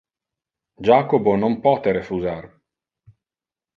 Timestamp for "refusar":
1.99-2.43